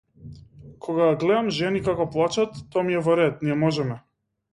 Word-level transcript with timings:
Кога 0.85 1.09
глеам 1.23 1.51
жени 1.57 1.81
како 1.87 2.07
плачат- 2.15 2.57
тоа 2.77 2.85
ми 2.87 2.97
е 3.01 3.03
во 3.09 3.19
ред, 3.21 3.45
ние 3.49 3.59
можеме. 3.65 4.01